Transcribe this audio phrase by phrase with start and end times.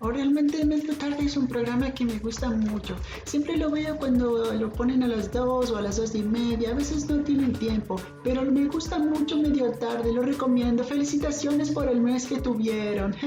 [0.00, 2.96] Realmente Medio Tarde es un programa que me gusta mucho.
[3.24, 6.70] Siempre lo veo cuando lo ponen a las 2 o a las 2 y media.
[6.70, 10.12] A veces no tienen tiempo, pero me gusta mucho Medio Tarde.
[10.12, 10.84] Lo recomiendo.
[10.84, 13.14] Felicitaciones por el mes que tuvieron.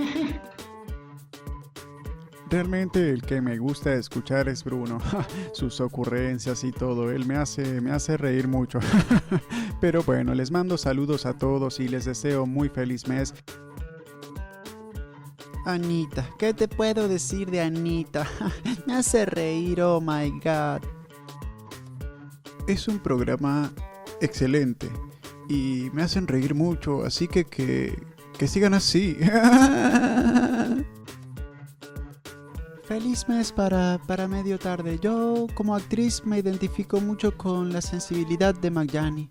[2.49, 4.97] Realmente el que me gusta escuchar es Bruno,
[5.53, 8.79] sus ocurrencias y todo, él me hace, me hace reír mucho.
[9.81, 13.35] Pero bueno, les mando saludos a todos y les deseo muy feliz mes.
[15.73, 18.27] Anita, ¿qué te puedo decir de Anita?
[18.87, 20.81] Me hace reír, oh my god.
[22.67, 23.71] Es un programa
[24.21, 24.89] excelente
[25.49, 27.99] y me hacen reír mucho, así que que,
[28.37, 29.17] que sigan así.
[32.83, 34.99] Feliz mes para, para medio tarde.
[34.99, 39.29] Yo como actriz me identifico mucho con la sensibilidad de Magyani.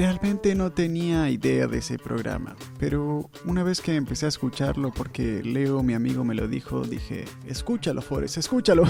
[0.00, 5.42] Realmente no tenía idea de ese programa, pero una vez que empecé a escucharlo porque
[5.44, 8.84] Leo, mi amigo, me lo dijo, dije, escúchalo, Forrest, escúchalo.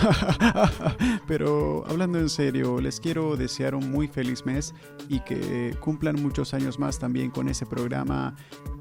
[1.27, 4.73] pero hablando en serio, les quiero desear un muy feliz mes
[5.09, 8.37] y que cumplan muchos años más también con ese programa.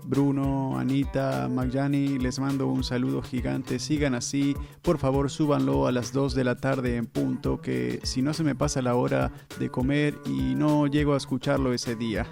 [0.10, 3.78] Bruno, Anita, Magyani, les mando un saludo gigante.
[3.78, 4.58] Sigan así.
[4.82, 8.44] Por favor, súbanlo a las 2 de la tarde en punto, que si no se
[8.44, 12.26] me pasa la hora de comer y no llego a escucharlo ese día.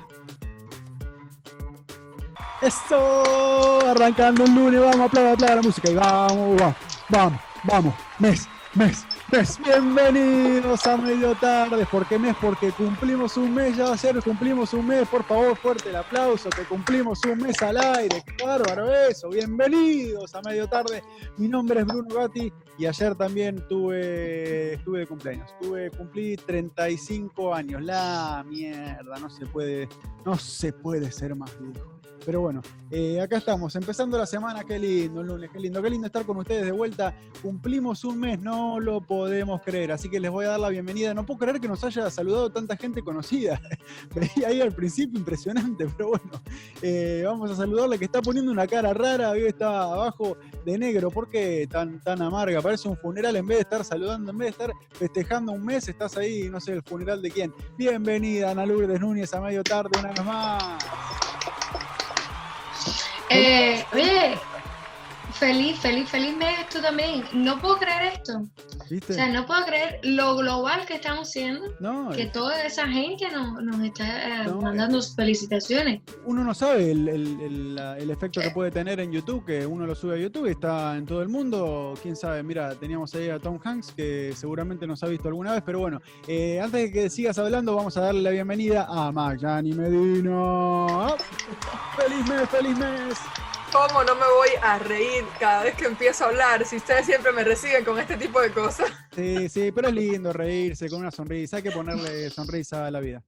[2.63, 6.75] Esto, arrancando el lunes, vamos a aplaudir, la música y vamos, vamos,
[7.09, 9.05] vamos, vamos, mes, mes.
[9.29, 12.33] Bienvenidos a medio tarde, ¿por qué mes?
[12.41, 15.97] Porque cumplimos un mes, ya va a ser, cumplimos un mes, por favor, fuerte el
[15.97, 21.03] aplauso, que cumplimos un mes al aire, qué bárbaro eso, bienvenidos a medio tarde.
[21.35, 27.53] Mi nombre es Bruno Gatti y ayer también tuve, estuve de cumpleaños, tuve, cumplí 35
[27.53, 29.89] años, la mierda, no se puede,
[30.25, 31.96] no se puede ser más viejo.
[32.25, 36.07] Pero bueno, eh, acá estamos, empezando la semana, qué lindo, lunes, qué lindo, qué lindo
[36.07, 37.15] estar con ustedes de vuelta.
[37.41, 41.13] Cumplimos un mes, no lo podemos creer, así que les voy a dar la bienvenida.
[41.13, 43.61] No puedo creer que nos haya saludado tanta gente conocida.
[44.15, 46.41] Veía ahí al principio impresionante, pero bueno,
[46.81, 51.11] eh, vamos a saludarle que está poniendo una cara rara, hoy está abajo de negro,
[51.11, 52.61] ¿por qué tan, tan amarga?
[52.61, 55.87] Parece un funeral, en vez de estar saludando, en vez de estar festejando un mes,
[55.87, 57.53] estás ahí, no sé, el funeral de quién.
[57.77, 61.26] Bienvenida, Ana Lourdes Núñez, a medio tarde, una vez más.
[63.29, 64.41] Eh, oye,
[65.39, 67.23] feliz, feliz, feliz mes tú también.
[67.33, 68.41] No puedo creer esto.
[68.89, 69.13] ¿Viste?
[69.13, 71.61] O sea, no pueedo creer lo global que estamos siendo.
[71.79, 74.05] No, Que eh, toda esa gente nos, nos está
[74.43, 76.01] eh, No, mandando felicitaciones.
[76.25, 79.85] uno no sabe el, el- el- el efecto que puede tener en YouTube, que uno
[79.85, 81.93] lo sube a YouTube y está en todo el mundo.
[82.01, 85.63] Quién sabe, mira, teníamos ahí a Tom Hanks, que seguramente nos ha visto alguna vez,
[85.65, 89.73] pero bueno, eh, antes de que sigas hablando, vamos a darle la bienvenida a Magyani
[89.73, 91.15] Medina.
[91.97, 93.17] ¡Feliz mes, feliz mes!
[93.77, 97.31] ¿Cómo no me voy a reír cada vez que empiezo a hablar si ustedes siempre
[97.31, 98.89] me reciben con este tipo de cosas?
[99.15, 102.99] Sí, sí, pero es lindo reírse con una sonrisa, hay que ponerle sonrisa a la
[102.99, 103.23] vida.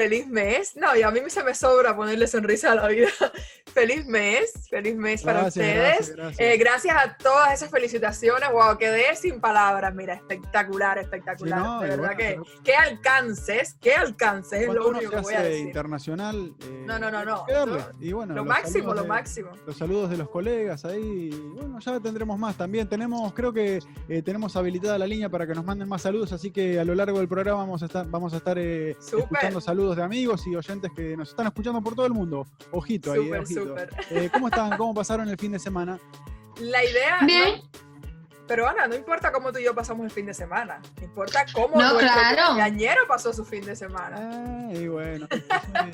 [0.00, 0.76] Feliz mes.
[0.76, 3.08] No, y a mí se me sobra ponerle sonrisa a la vida.
[3.74, 5.76] Feliz mes, feliz mes para ustedes.
[5.76, 6.40] gracias, gracias.
[6.40, 8.50] Eh, gracias a todas esas felicitaciones.
[8.50, 9.94] Wow, quedé sin palabras.
[9.94, 11.58] Mira, espectacular, espectacular.
[11.60, 15.20] Sí, no, de verdad bueno, que, pero- qué alcances, qué alcances es lo único que
[15.20, 15.66] voy a decir.
[15.66, 16.52] internacional.
[16.62, 17.44] eh, No, no, no, no.
[18.00, 19.50] Y bueno, Lo máximo, lo de- máximo.
[19.66, 21.30] Los saludos de los colegas ahí.
[21.54, 22.88] Bueno, ya tendremos más también.
[22.88, 23.78] Tenemos, creo que
[24.08, 26.94] eh, tenemos habilitada la línea para que nos manden más saludos, así que a lo
[26.96, 30.90] largo del programa vamos a estar, vamos a estar escuchando saludos de amigos y oyentes
[30.94, 32.46] que nos están escuchando por todo el mundo.
[32.72, 33.60] Ojito ahí, eh, Súper, ojito.
[33.66, 33.90] súper.
[34.10, 34.76] Eh, ¿Cómo están?
[34.76, 35.98] ¿Cómo pasaron el fin de semana?
[36.60, 37.18] La idea.
[37.26, 37.56] Bien.
[37.62, 37.90] no-
[38.46, 40.82] pero Ana, no importa cómo tú y yo pasamos el fin de semana.
[41.00, 42.46] Importa cómo No, nuestro claro.
[42.48, 44.16] cumpleañero pasó su fin de semana.
[44.18, 45.28] Ah, y bueno,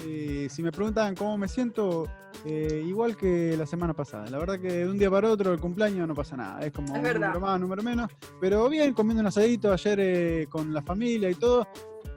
[0.06, 2.08] eh, si me preguntan cómo me siento,
[2.46, 4.24] eh, igual que la semana pasada.
[4.30, 6.60] La verdad que de un día para otro el cumpleaños no pasa nada.
[6.64, 8.10] Es como Es un número más, número menos.
[8.40, 11.68] Pero bien, comiendo un asadito ayer eh, con la familia y todo.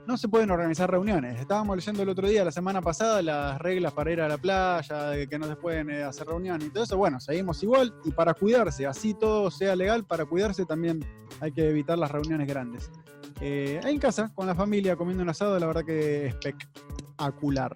[0.06, 1.38] No se pueden organizar reuniones.
[1.38, 5.10] Estábamos leyendo el otro día, la semana pasada, las reglas para ir a la playa,
[5.10, 6.96] de que no se pueden eh, hacer reuniones y todo eso.
[6.96, 7.94] Bueno, seguimos igual.
[8.04, 11.04] Y para cuidarse, así todo sea legal, para cuidarse también
[11.40, 12.90] hay que evitar las reuniones grandes.
[13.40, 17.72] Eh, en casa, con la familia, comiendo un asado, la verdad que espectacular.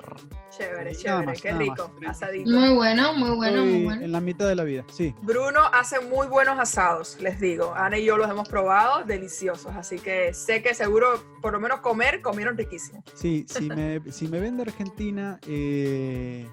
[0.51, 2.23] Chévere, chévere, más, qué rico, más.
[2.23, 2.51] asadito.
[2.51, 4.03] Muy bueno, muy bueno, muy Estoy bueno.
[4.03, 5.15] en la mitad de la vida, sí.
[5.23, 7.75] Bruno hace muy buenos asados, les digo.
[7.75, 9.75] Ana y yo los hemos probado, deliciosos.
[9.75, 13.03] Así que sé que seguro, por lo menos comer, comieron riquísimo.
[13.15, 16.47] Sí, si me, si me ven de Argentina, eh,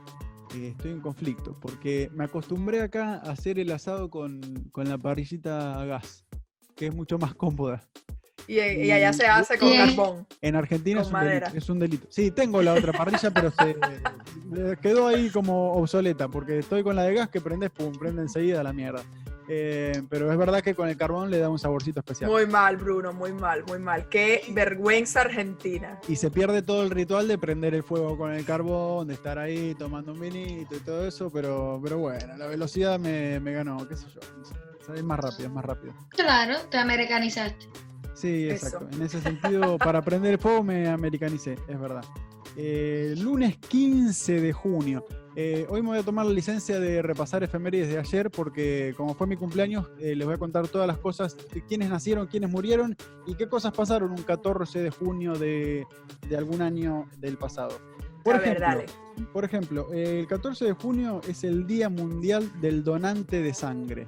[0.56, 4.98] eh, estoy en conflicto, porque me acostumbré acá a hacer el asado con, con la
[4.98, 6.26] parrillita a gas,
[6.78, 7.84] que es mucho más cómoda.
[8.48, 10.28] Y, y allá se hace con carbón.
[10.42, 12.08] En Argentina es un, delito, es un delito.
[12.10, 16.96] Sí, tengo la otra parrilla, pero se, eh, quedó ahí como obsoleta, porque estoy con
[16.96, 19.04] la de gas que prendes, pum, prende enseguida la mierda.
[19.54, 22.32] Eh, pero es verdad que con el carbón le da un saborcito especial.
[22.32, 24.08] Muy mal, Bruno, muy mal, muy mal.
[24.08, 26.00] Qué vergüenza Argentina.
[26.08, 29.38] Y se pierde todo el ritual de prender el fuego con el carbón, de estar
[29.38, 33.86] ahí tomando un vinito y todo eso, pero, pero bueno, la velocidad me, me ganó,
[33.88, 34.22] qué sé yo.
[34.96, 35.94] Es más rápido, es más rápido.
[36.10, 37.68] Claro, te americanizaste.
[38.14, 38.68] Sí, Eso.
[38.68, 38.88] exacto.
[38.96, 42.04] En ese sentido, para prender el fuego me americanicé, es verdad.
[42.58, 45.06] Eh, lunes 15 de junio.
[45.38, 49.14] Eh, hoy me voy a tomar la licencia de repasar efemérides de ayer porque como
[49.16, 52.50] fue mi cumpleaños, eh, les voy a contar todas las cosas de quiénes nacieron, quiénes
[52.52, 55.86] murieron y qué cosas pasaron un 14 de junio de,
[56.28, 57.80] de algún año del pasado.
[58.26, 58.86] Por A ver, ejemplo, dale.
[59.32, 64.08] por ejemplo, el 14 de junio es el Día Mundial del Donante de Sangre.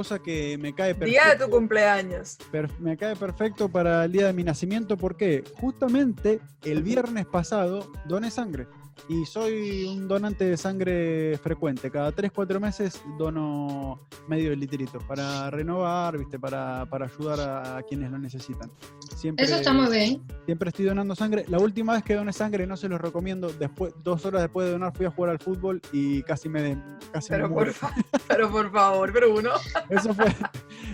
[0.00, 1.10] Cosa que me cae perfecto.
[1.10, 2.38] Día de tu cumpleaños.
[2.78, 8.30] Me cae perfecto para el día de mi nacimiento porque justamente el viernes pasado doné
[8.30, 8.66] sangre
[9.08, 11.90] y soy un donante de sangre frecuente.
[11.90, 16.38] Cada 3, 4 meses dono medio litrito para renovar, ¿viste?
[16.38, 18.70] Para, para ayudar a, a quienes lo necesitan.
[19.16, 20.22] Siempre, Eso está muy bien.
[20.46, 21.44] Siempre estoy donando sangre.
[21.48, 24.72] La última vez que doné sangre, no se los recomiendo, después, dos horas después de
[24.72, 26.82] donar fui a jugar al fútbol y casi me,
[27.12, 27.72] casi me Pero muero.
[27.72, 27.94] por, fa-
[28.28, 29.50] pero por favor, Bruno.
[29.88, 30.26] Eso fue,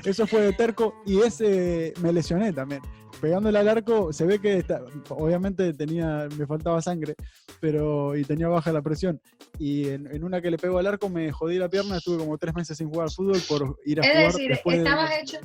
[0.04, 2.80] eso fue de terco y ese me lesioné también.
[3.20, 7.14] Pegándole al arco, se ve que está- obviamente tenía, me faltaba sangre,
[7.60, 9.20] pero y tenía baja la presión.
[9.58, 12.36] Y en, en una que le pego al arco me jodí la pierna, estuve como
[12.36, 15.38] tres meses sin jugar fútbol por ir a Es jugar decir, después de- estabas hecho,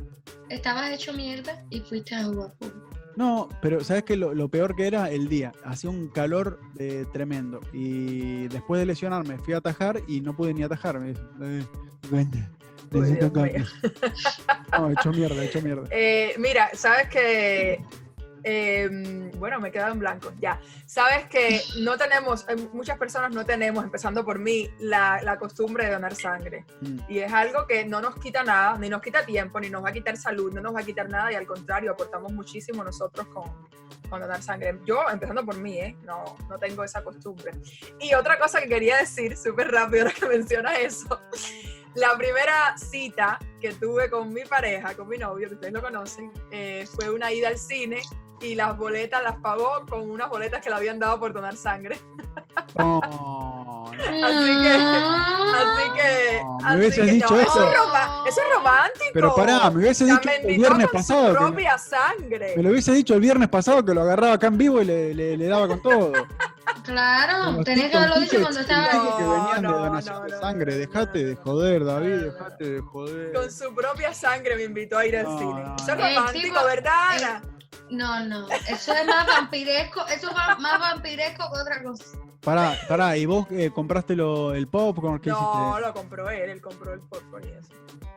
[0.50, 2.88] estabas hecho mierda y fuiste a jugar fútbol.
[3.16, 4.16] No, pero ¿sabes qué?
[4.16, 5.52] Lo, lo peor que era el día.
[5.66, 7.60] Hacía un calor eh, tremendo.
[7.74, 10.98] Y después de lesionarme fui a atajar y no pude ni atajar.
[11.00, 11.66] Me eh,
[12.92, 13.52] vente, Uy, necesito un Dios mío.
[13.54, 13.66] cambio.
[14.78, 15.84] No, hecho mierda, hecho mierda.
[15.92, 17.84] Eh, mira, sabes que.
[18.44, 20.32] eh, bueno, me he quedado en blanco.
[20.40, 20.60] Ya.
[20.86, 25.86] Sabes que no tenemos, eh, muchas personas no tenemos, empezando por mí, la, la costumbre
[25.86, 26.66] de donar sangre.
[26.82, 27.00] Mm.
[27.08, 29.90] Y es algo que no nos quita nada, ni nos quita tiempo, ni nos va
[29.90, 33.28] a quitar salud, no nos va a quitar nada, y al contrario, aportamos muchísimo nosotros
[33.28, 33.44] con,
[34.10, 34.80] con donar sangre.
[34.86, 35.96] Yo, empezando por mí, ¿eh?
[36.04, 37.52] no, no tengo esa costumbre.
[38.00, 41.22] Y otra cosa que quería decir, súper rápido, ahora que mencionas eso.
[41.96, 46.32] La primera cita que tuve con mi pareja, con mi novio, que ustedes lo conocen,
[46.52, 48.02] eh, fue una ida al cine
[48.42, 52.00] y las boletas las pagó con unas boletas que le habían dado por donar sangre.
[52.78, 53.92] No.
[53.92, 57.72] Así que, así que, me hubieses que- dicho no, eso.
[58.28, 59.06] eso es romántico.
[59.14, 61.28] Pero pará, me hubiese La dicho el viernes con pasado.
[61.28, 62.54] Su que me- propia sangre.
[62.58, 65.14] me lo hubiese dicho el viernes pasado que lo agarraba acá en vivo y le,
[65.14, 66.14] le- le daba con todo.
[66.84, 68.90] Claro, tenés que haberlo dicho cuando estaba.
[68.90, 70.72] que No, venían de no, donación no, de no, sangre.
[70.74, 73.34] no, Dejate de joder, David, dejate de joder.
[73.34, 75.64] Con su propia sangre me invitó a ir al No, cine.
[75.64, 76.06] no, Eso es no.
[76.08, 77.42] El romántico, tipo- ¿verdad, Ana?
[77.90, 82.06] No, no, eso es más vampiresco, eso es más vampiresco que otra cosa.
[82.42, 85.20] Pará, pará, ¿y vos eh, compraste lo, el popcorn?
[85.20, 85.38] ¿Qué No,
[85.76, 85.88] hiciste?
[85.88, 87.70] lo compró él, él compró el popcorn y eso.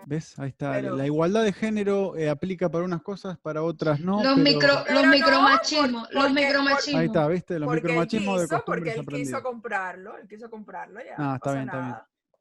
[0.07, 0.39] ¿Ves?
[0.39, 0.73] Ahí está.
[0.73, 4.23] Pero- La igualdad de género eh, aplica para unas cosas, para otras no.
[4.25, 7.01] los, pero- micro, Pero los no, micromachismos, por- los porque- micromachismos.
[7.01, 7.59] Ahí está, ¿viste?
[7.59, 11.15] Los porque él micromachismos de quiso, porque costumbres él quiso comprarlo, él quiso comprarlo ya.
[11.19, 11.95] Ah, no está bien, está bien.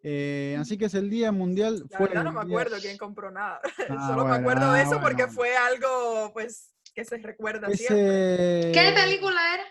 [0.06, 1.86] Eh, así que es el Día Mundial.
[1.90, 3.60] La fue verdad no me día- acuerdo quién compró nada.
[3.90, 5.34] Ah, Solo me bueno, acuerdo de ah, eso porque bueno.
[5.34, 8.60] fue algo, pues, que se recuerda siempre.
[8.60, 8.72] Ese...
[8.72, 9.64] ¿Qué película era?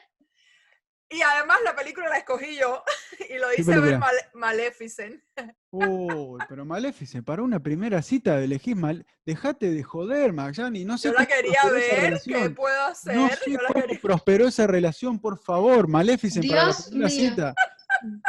[1.13, 2.83] Y además la película la escogí yo
[3.29, 5.23] y lo hice ver Male- Maleficent.
[5.71, 9.07] Uy, pero Maleficent, para una primera cita elegís mal.
[9.25, 10.85] Dejate de joder, Magyani.
[10.85, 12.55] No sé Yo la quería prosperó esa ver, ¿qué relación.
[12.55, 13.17] puedo hacer?
[13.17, 15.89] No sé Yo la cómo quería- prosperó esa relación, por favor.
[15.89, 17.31] Maleficent para la Dios primera mío.
[17.31, 17.55] cita.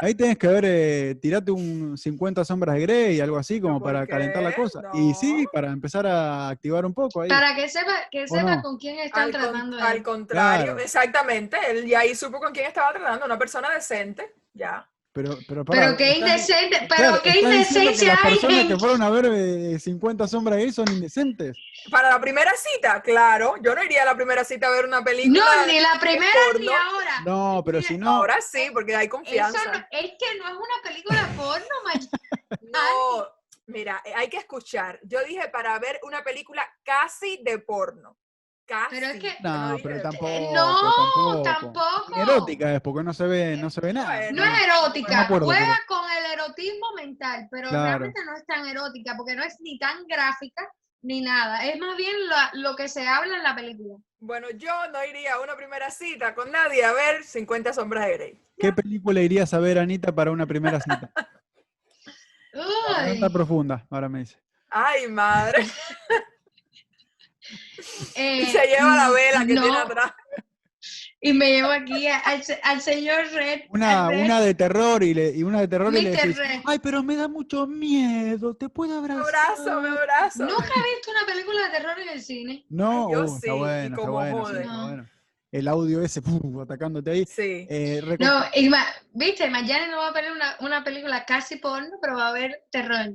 [0.01, 3.91] Ahí tenés que ver, eh, tirate un 50 sombras de Grey, algo así, como ¿por
[3.93, 4.81] para calentar la cosa.
[4.93, 7.29] Y sí, para empezar a activar un poco ahí.
[7.29, 8.61] Para que sepa, que sepa no?
[8.61, 10.03] con quién están Al, con- tratando al él.
[10.03, 10.79] contrario, Claro.
[10.79, 11.57] exactamente.
[11.69, 14.87] Él ya ahí supo con quién estaba tratando, una persona decente, ya.
[15.13, 18.77] Pero, pero, pará, Pero qué indecente, pero claro, qué indecencia Las hay personas en que
[18.77, 21.55] fueron a ver eh, 50 sombras de Grey son indecentes.
[21.91, 25.03] Para la primera cita, claro, yo no iría a la primera cita a ver una
[25.03, 25.45] película.
[25.45, 27.19] No, ni la primera ni ahora.
[27.25, 28.09] No, pero si no.
[28.09, 29.71] Ahora sí, porque hay Eso confianza.
[29.71, 31.75] no- es que no es una película porno,
[32.61, 33.27] No,
[33.67, 34.99] mira, eh, hay que escuchar.
[35.03, 38.17] Yo dije para ver una película casi de porno.
[38.73, 38.95] Casi.
[38.95, 40.51] Pero es que- No, pero tampoco.
[40.51, 41.43] No, tampoco.
[41.43, 42.19] tampoco.
[42.19, 44.31] Erótica es porque no se ve, no se ve nada.
[44.31, 47.85] No es erótica, No juega con el erotismo mental, pero Claro.
[47.85, 50.67] realmente no es tan erótica porque no es ni tan gráfica
[51.03, 51.63] ni nada.
[51.67, 53.95] Es más bien la- lo que se habla en la película.
[54.19, 58.13] Bueno, yo no iría a una primera cita con nadie a ver 50 sombras de
[58.13, 58.41] Grey.
[58.57, 61.11] ¿Qué película irías a ver, Anita, para una primera cita?
[62.53, 64.39] Uy, Pregunta profunda, ahora me dice.
[64.69, 65.67] Ay, madre.
[68.15, 70.11] eh, Se lleva la vela que no, tiene atrás.
[71.21, 73.61] y me llevo aquí a- al, al señor Red.
[73.69, 76.17] Una, Red, una de terror y, le, y una de terror y le Mr.
[76.27, 79.35] decís, ay, pero me da mucho miedo, te puedo Me abrazar.
[79.35, 80.43] abrazo, me abrazo.
[80.45, 82.65] Nunca he visto una película de terror en el cine.
[82.69, 84.87] No, yo uh, sí, está bueno, está como bueno, sí, está No.
[84.87, 85.09] bueno.
[85.51, 86.59] El audio ese, ¡pum!
[86.61, 87.25] atacándote ahí.
[87.27, 87.67] Sí.
[87.69, 91.91] Eh, No, y ma- viste, mañana no va a ver una, una película casi porno,
[92.01, 93.13] pero va a haber terror.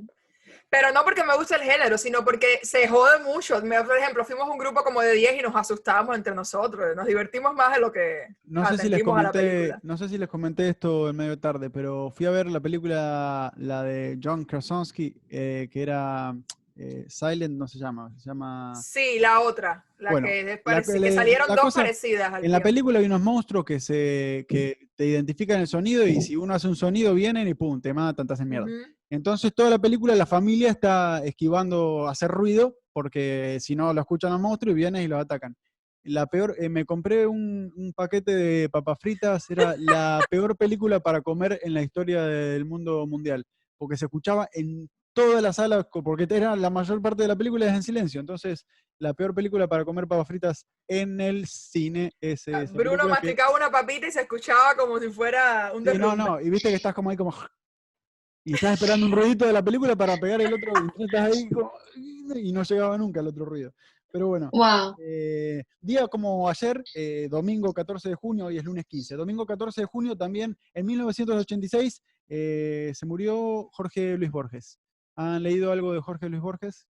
[0.71, 3.59] Pero no porque me gusta el género, sino porque se jode mucho.
[3.63, 6.95] Me- Por ejemplo, fuimos un grupo como de 10 y nos asustábamos entre nosotros.
[6.95, 10.29] Nos divertimos más de lo que No sé, si les comenté, no sé si les
[10.29, 15.15] comenté esto en medio tarde, pero fui a ver la película, la de John Krasinski,
[15.29, 16.35] eh, que era
[16.75, 18.73] eh, Silent, no se llama, se llama...
[18.75, 19.83] Sí, la otra.
[19.97, 22.31] La Bueno, que, la que salieron la dos cosa- parecidas.
[22.31, 26.21] al En la película hay unos monstruos que se que te identifican el sonido y
[26.21, 28.67] si uno hace un sonido vienen y pum, te matan, te hacen mierda.
[29.09, 34.31] Entonces toda la película la familia está esquivando hacer ruido porque si no lo escuchan
[34.31, 35.55] los monstruos y vienen y los atacan.
[36.03, 40.99] La peor, eh, me compré un, un paquete de papas fritas, era la peor película
[40.99, 43.45] para comer en la historia del mundo mundial,
[43.77, 47.65] porque se escuchaba en toda la sala, porque era la mayor parte de la película
[47.67, 48.21] es en silencio.
[48.21, 48.65] Entonces,
[48.99, 53.09] la peor película para comer papas fritas en el cine es esa Ah, Bruno que-
[53.09, 56.69] masticaba una papita y se escuchaba como si fuera un Sí, no, no, y viste
[56.69, 57.33] que estás como ahí como...
[58.45, 61.49] Y estás esperando un ruidito de la película para pegar el otro, y estás ahí
[61.53, 61.71] como...
[62.35, 63.73] Y no llegaba nunca el otro ruido.
[64.11, 64.95] Pero bueno, Wow.
[64.99, 69.15] eh, día como ayer, eh, domingo 14 de junio, hoy es lunes 15.
[69.15, 74.79] Domingo 14 de junio también, en 1986, eh, se murió Jorge Luis Borges.
[75.15, 76.87] ¿Han leído algo de Jorge Luis Borges?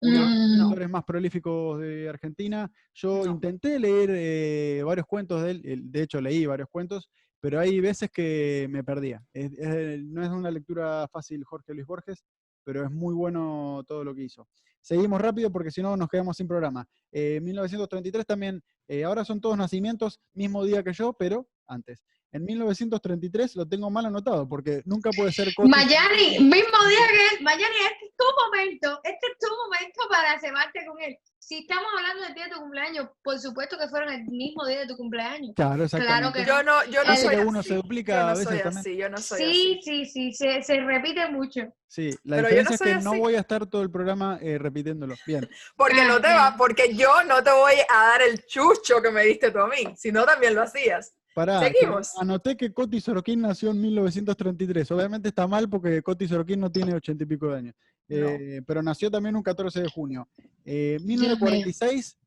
[0.00, 2.70] Uno de los Mm, autores más prolíficos de Argentina.
[2.94, 3.32] Yo No.
[3.32, 8.10] intenté leer eh, varios cuentos de él, de hecho leí varios cuentos, pero hay veces
[8.10, 9.22] que me perdía.
[9.34, 12.24] No es una lectura fácil Jorge Luis Borges,
[12.64, 14.48] pero es muy bueno todo lo que hizo.
[14.80, 16.86] Seguimos rápido porque si no nos quedamos sin programa.
[17.12, 22.02] Eh, 1933 también, eh, ahora son todos nacimientos, mismo día que yo, pero antes.
[22.32, 25.48] En 1933 lo tengo mal anotado porque nunca puede ser...
[25.58, 31.00] Mayani, mismo día que este es tu momento, este es tu momento para cebarte con
[31.00, 31.16] él.
[31.38, 34.80] Si estamos hablando del día de tu cumpleaños, por supuesto que fueron el mismo día
[34.80, 35.52] de tu cumpleaños.
[35.56, 36.40] Claro, exactamente.
[36.40, 37.68] que Yo no, yo no soy que uno así.
[37.70, 38.78] se duplica yo a no veces soy también.
[38.80, 40.04] así, yo no soy Sí, así.
[40.04, 41.60] sí, sí, se, se repite mucho.
[41.86, 43.20] Sí, la Pero yo no diferencia es que no así.
[43.20, 45.14] voy a estar todo el programa eh, repitiéndolo.
[45.26, 45.48] Bien.
[45.76, 49.22] Porque no te va, porque yo no te voy a dar el chucho que me
[49.24, 51.14] diste tú a mí, si no también lo hacías.
[51.34, 52.18] Pará, que Seguimos.
[52.20, 54.90] anoté que Coti Sorokin nació en 1933.
[54.90, 57.74] Obviamente está mal porque Coti Sorokin no tiene ochenta y pico de años.
[58.08, 58.28] No.
[58.28, 60.28] Eh, pero nació también un 14 de junio.
[60.64, 61.18] Eh, mío.
[61.20, 62.18] 1946,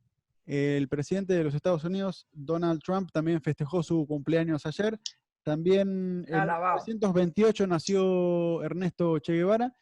[0.48, 5.00] eh, el presidente de los Estados Unidos, Donald Trump, también festejó su cumpleaños ayer.
[5.44, 6.78] También en Alabao.
[6.86, 9.74] 1928 nació Ernesto Che Guevara.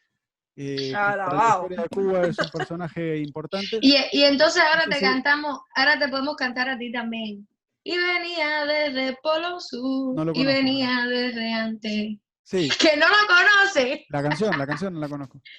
[0.56, 1.62] eh, la Alabao.
[1.64, 3.78] historia de Cuba es un personaje importante.
[3.82, 7.46] Y, y entonces ahora te cantamos, ahora te podemos cantar a ti también.
[7.82, 12.16] Y venía desde Polo Sur, No y venía desde antes.
[12.42, 14.04] Sí, Que no lo conoce.
[14.10, 15.40] la canción, la canción no la conozco.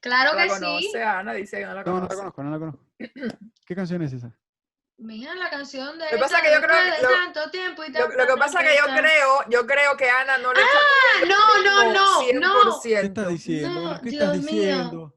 [0.00, 0.60] Claro la que sí.
[0.60, 2.16] conoce, Ana dice que no la No, no la conoce.
[2.16, 2.80] conozco, no la conozco.
[3.66, 4.34] ¿Qué canción es esa?
[4.98, 7.84] Mira la canción de Lo que pasa que yo creo que de lo- tanto tiempo
[7.84, 10.52] y Lo, lo tanta que pasa es que yo creo, yo creo que Ana no
[10.52, 12.32] le Ah, no, no, no,
[12.64, 12.80] no.
[12.82, 13.04] ¿Qué 100%.
[13.04, 13.80] estás diciendo?
[13.94, 15.14] No, ¿Qué estás diciendo?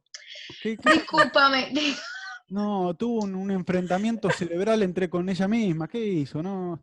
[0.62, 1.72] ¿Qué- qué- Discúlpame.
[2.50, 5.88] No, tuvo un, un enfrentamiento cerebral entre con ella misma.
[5.88, 6.44] ¿Qué hizo?
[6.44, 6.80] No.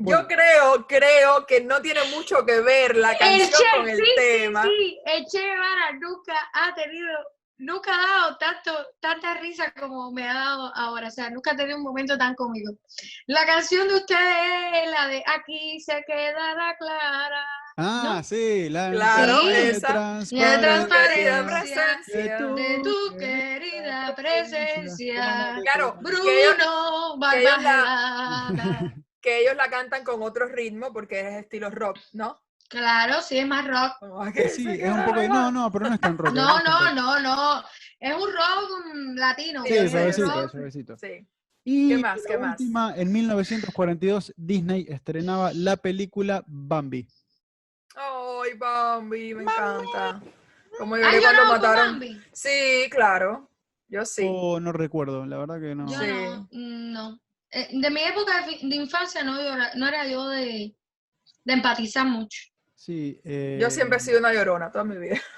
[0.00, 0.20] Bueno.
[0.22, 3.96] Yo creo, creo que no tiene mucho que ver la El canción Che, con el
[3.96, 4.62] sí, sí, tema.
[4.62, 7.18] sí, el Che Guevara nunca ha tenido,
[7.58, 11.08] nunca ha dado tanto, tanta risa como me ha dado ahora.
[11.08, 12.70] O sea, nunca ha tenido un momento tan cómico.
[13.26, 17.44] La canción de ustedes es la de Aquí se quedará clara.
[17.80, 18.22] Ah, ¿No?
[18.24, 19.86] sí, la Claro, de esa.
[19.88, 20.38] transparencia.
[20.38, 22.38] Querida Transparencia presencia.
[22.46, 25.58] De tu querida presencia.
[25.62, 28.94] Claro, Bruno que ellos- que ellos Barbarata.
[29.20, 32.40] Que ellos la cantan con otro ritmo porque es estilo rock, ¿no?
[32.68, 34.32] Claro, sí, es más rock.
[34.34, 35.22] Que Sí, es un poco.
[35.22, 36.34] No, no, pero no es tan rock.
[36.34, 37.64] No, no, no, no.
[37.98, 39.64] Es un rock mm, latino.
[39.64, 40.96] Sí, es suavecito, suavecito.
[40.98, 41.26] Sí.
[41.64, 42.50] Y ¿Qué más, la qué más?
[42.60, 47.06] última, en 1942, Disney estrenaba la película Bambi.
[47.96, 50.22] Ay, Bambi, me encanta.
[50.78, 51.92] Como ¿Has lloré cuando llorado con mataron.
[51.92, 52.22] Bambi?
[52.32, 53.50] Sí, claro.
[53.88, 54.26] Yo sí.
[54.28, 55.86] Oh, no recuerdo, la verdad que no.
[55.88, 56.06] Yo Sí.
[56.06, 57.20] no, mm, no.
[57.50, 60.74] Eh, de mi época de, infancia no, llora- no era yo de,
[61.44, 62.40] de empatizar mucho.
[62.74, 65.16] Sí, eh, Yo siempre he sido una llorona toda mi vida.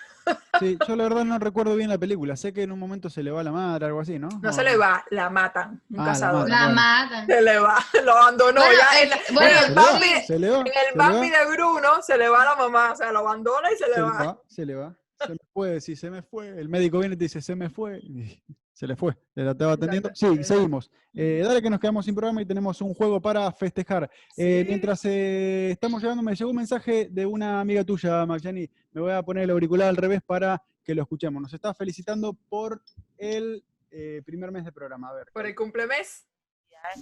[0.61, 2.37] Sí, yo la verdad no recuerdo bien la película.
[2.37, 4.29] Sé que en un momento se le va la madre, algo así, ¿no?
[4.43, 5.83] No ¿O se le va, la matan.
[5.91, 6.49] Un Ah, la cazador.
[6.49, 6.51] matan.
[6.51, 6.75] La bueno.
[6.77, 7.27] matan.
[7.27, 8.61] Se le va, lo abandonó.
[8.61, 9.75] Bueno, ya es en, la- que- bueno, en ¿Se el?
[9.75, 10.59] Bambi, ¿Se le va?
[10.61, 10.95] en ¿Se el?
[10.99, 13.95] Bambi de Bruno se le va la mamá, o sea, lo abandona y se le
[13.95, 14.13] Se le va.
[14.25, 14.97] va, se le va.
[15.27, 16.49] Se me fue, si se me fue.
[16.49, 17.99] El médico viene y te dice, se me fue.
[17.99, 18.41] y
[18.81, 20.09] Se le fue, le la estaba atendiendo.
[20.15, 20.91] Sí, seguimos.
[21.13, 24.11] Eh, dale que nos quedamos sin programa y tenemos un juego para festejar.
[24.39, 24.69] Eh, Sí.
[24.69, 28.71] mientras eh, estamos llegando, me llegó un mensaje de una amiga tuya, Magyani.
[28.93, 31.43] Me voy a poner el auricular al revés para que lo escuchemos.
[31.43, 32.83] Nos está felicitando por
[33.19, 35.11] el eh, primer mes de programa.
[35.11, 35.27] A ver.
[35.31, 36.27] Por el cumplemes.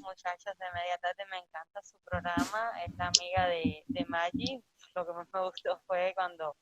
[0.03, 2.73] Muchachos de Media Tarde, me encanta su programa.
[2.85, 4.65] Es la amiga de, de Maggi.
[4.97, 6.57] Lo que más me gustó fue cuando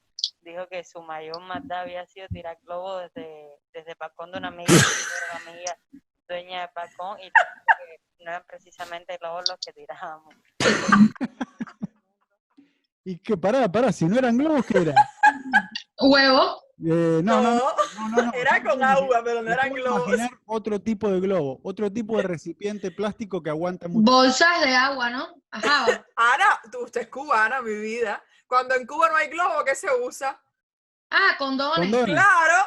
[0.47, 4.49] dijo que su mayor maldad había sido tirar globos desde, desde el balcón de una
[4.49, 4.67] amiga,
[5.33, 5.79] era la amiga
[6.29, 10.35] dueña del balcón, y que no eran precisamente globos los que tirábamos.
[13.05, 14.95] Y que pará, pará, si no eran globos, ¿qué era?
[16.01, 16.61] Huevo.
[16.79, 18.33] Eh, no, no, no, No, no, no, no.
[18.35, 20.09] era con agua, pero no eran globos.
[20.09, 24.11] imaginar otro tipo de globo, otro tipo de recipiente plástico que aguanta mucho.
[24.11, 25.27] Bolsas de agua, ¿no?
[25.51, 25.87] Ajá.
[26.17, 28.23] Ana, tú, usted es cubana, mi vida.
[28.47, 30.41] Cuando en Cuba no hay globo, ¿qué se usa?
[31.11, 31.91] Ah, condones.
[31.91, 32.15] Condones.
[32.15, 32.65] Claro,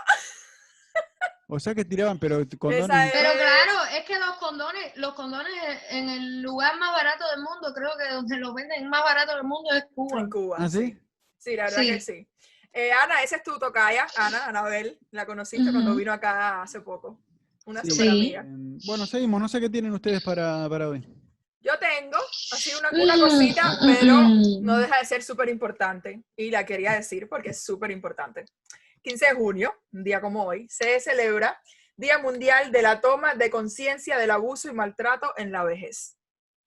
[1.48, 2.88] O sea que tiraban, pero condones.
[3.12, 5.54] Pero claro, es que los condones, los condones
[5.90, 9.44] en el lugar más barato del mundo, creo que donde los venden más barato del
[9.46, 10.20] mundo es Cuba.
[10.22, 10.58] en Cuba.
[10.60, 10.98] ¿Ah, sí?
[11.38, 11.88] Sí, la verdad Sí.
[11.88, 12.28] que sí.
[12.72, 15.00] Eh, Ana, esa es tu tocaya, Ana, Anabel.
[15.12, 17.20] La conociste cuando vino acá hace poco.
[17.66, 17.92] Una Sí.
[17.92, 18.42] super amiga.
[18.42, 19.42] Eh, Bueno, seguimos.
[19.42, 21.08] No sé qué tienen ustedes para, para hoy.
[21.62, 22.18] Yo tengo
[22.52, 24.64] así una, una Mm, cosita, mm, pero mm.
[24.64, 26.24] no deja de ser súper importante.
[26.36, 28.46] Y la quería decir porque es súper importante.
[29.02, 31.60] 15 de junio, un día como hoy, se celebra
[31.96, 36.18] Día Mundial de la Toma de Conciencia del Abuso y Maltrato en la Vejez.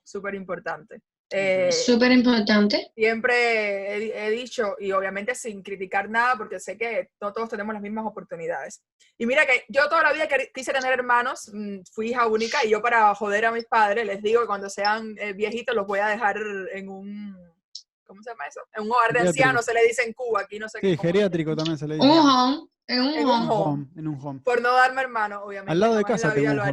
[0.05, 1.01] Súper importante.
[1.35, 2.91] Eh, Súper importante.
[2.95, 7.73] siempre he, he dicho, y obviamente sin criticar nada, porque sé que no todos tenemos
[7.73, 8.83] las mismas oportunidades.
[9.19, 12.71] Y mira que yo toda la vida quise tener hermanos, mm, fui hija única, y
[12.71, 16.01] yo para joder a mis padres les digo que cuando sean eh, viejitos los voy
[16.01, 16.37] a dejar
[16.73, 17.37] en un,
[18.05, 18.61] ¿cómo se llama eso?
[18.75, 19.29] En un hogar de Geriátrico.
[19.49, 20.97] ancianos, se le dice en Cuba, aquí no sé Sí, qué.
[20.99, 22.07] geriátrico también se le dice.
[22.07, 22.67] Un home.
[22.89, 23.47] En un En un home.
[23.49, 23.62] home.
[23.73, 24.41] Home, en un home.
[24.41, 25.71] Por no darme hermano, obviamente.
[25.73, 26.71] Al lado de casa la vida un lo home.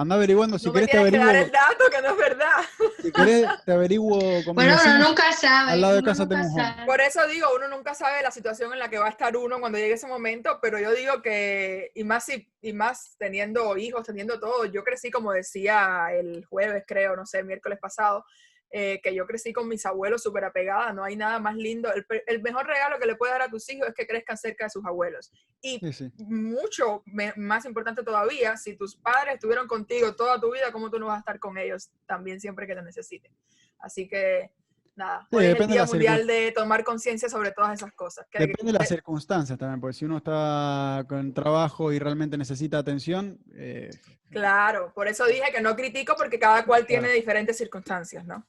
[0.00, 1.46] Anda averiguando, si no querés te tienes que dar averiguo.
[1.46, 2.52] el dato, que no es verdad.
[3.02, 5.72] Si querés te averiguo Bueno, uno nunca sabe.
[5.72, 6.86] al lado de casa tengo sabe.
[6.86, 9.58] Por eso digo, uno nunca sabe la situación en la que va a estar uno
[9.58, 14.06] cuando llegue ese momento, pero yo digo que, y más, si- y más teniendo hijos,
[14.06, 18.24] teniendo todo, yo crecí, como decía el jueves, creo, no sé, el miércoles pasado,
[18.70, 21.90] eh, que yo crecí con mis abuelos súper apegada, no hay nada más lindo.
[21.92, 24.64] El, el mejor regalo que le puedes dar a tus hijos es que crezcan cerca
[24.64, 25.32] de sus abuelos.
[25.62, 26.12] Y Sí, sí.
[26.18, 30.98] mucho me- más importante todavía, si tus padres estuvieron contigo toda tu vida, ¿cómo tú
[30.98, 33.32] no vas a estar con ellos también siempre que te necesiten?
[33.78, 34.50] Así que,
[34.96, 37.92] nada, Sí, hoy es el de Día la Mundial de tomar conciencia sobre todas esas
[37.92, 38.26] cosas.
[38.30, 42.78] que Depende de las circunstancias también, porque si uno está con trabajo y realmente necesita
[42.78, 43.88] atención, eh,
[44.30, 48.46] Claro, por eso dije que no critico porque cada cual tiene diferentes circunstancias, ¿no?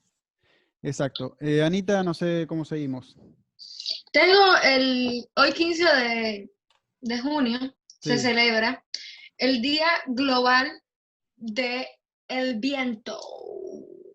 [0.81, 1.37] Exacto.
[1.39, 3.15] Eh, Anita, no sé cómo seguimos.
[4.11, 6.51] Tengo el, hoy 15 de,
[7.01, 7.59] de junio,
[7.99, 8.83] se celebra
[9.37, 10.69] el Día Global
[11.35, 11.87] de
[12.27, 13.19] el Viento.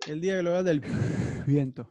[0.06, 0.80] El Día Global del
[1.46, 1.90] Viento.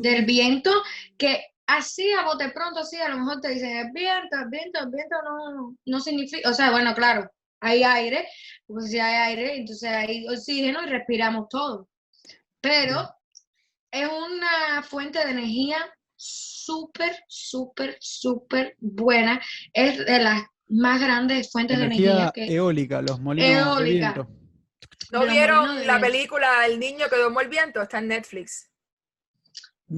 [0.00, 0.70] Del viento,
[1.18, 4.80] que así a bote pronto, así a lo mejor te dicen el viento, el viento,
[4.80, 7.30] el viento no, no significa, o sea, bueno, claro,
[7.60, 8.26] hay aire,
[8.66, 11.88] pues si hay aire, entonces hay oxígeno y respiramos todo.
[12.60, 13.08] Pero
[13.94, 15.78] es una fuente de energía
[16.16, 19.40] súper, súper, súper buena.
[19.72, 22.52] Es de las más grandes fuentes de Energía que...
[22.52, 23.78] eólica, los molinos Eólica.
[23.78, 24.28] de viento.
[25.12, 27.80] ¿No los vieron de la película El niño que domó el viento?
[27.80, 28.68] Está en Netflix.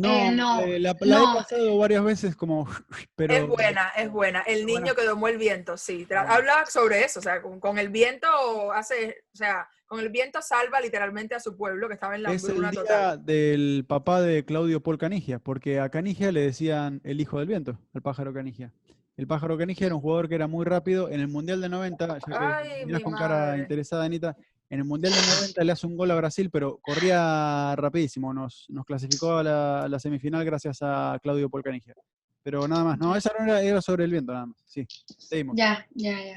[0.00, 1.32] No, Eh, no, eh, la, la no.
[1.32, 2.68] he pasado varias veces como...
[3.16, 4.40] Pero, es buena, es buena.
[4.42, 4.80] El buena.
[4.80, 6.04] niño que domó el viento, sí.
[6.04, 6.22] Buena.
[6.22, 8.26] Habla sobre eso, o sea, con, con el viento
[8.72, 12.32] hace, o sea, con el viento salva literalmente a su pueblo que estaba en la
[12.32, 13.24] Es el día total.
[13.24, 17.78] del papá de Claudio Paul Canigia, porque a Canigia le decían el hijo del viento,
[17.94, 18.72] al pájaro Canigia.
[19.16, 21.08] El pájaro Canigia era un jugador que era muy rápido.
[21.08, 24.36] En el Mundial de 90, ya que Ay, mirás mi con cara interesada, Anita,
[24.68, 28.34] en el Mundial de 90 le hace un gol a Brasil, pero corría rapidísimo.
[28.34, 31.94] Nos, nos clasificó a la, a la semifinal gracias a Claudio Paul Canigia.
[32.42, 34.56] Pero nada más, no, esa no era, era sobre el viento, nada más.
[34.66, 34.86] Sí,
[35.18, 35.56] seguimos.
[35.56, 36.36] Ya, ya, ya.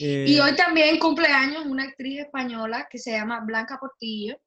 [0.00, 4.38] Eh, Y hoy también cumpleaños una actriz española que se llama Blanca Portillo.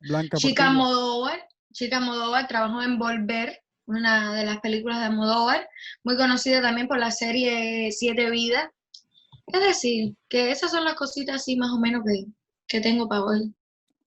[0.00, 0.68] Blanca Chica Portillo.
[0.68, 5.68] Almodóvar, Chica Almodóvar trabajó en Volver, una de las películas de Almodóvar,
[6.04, 8.68] muy conocida también por la serie Siete Vidas.
[9.52, 12.24] Es decir, que esas son las cositas así más o menos que,
[12.66, 13.54] que tengo para hoy.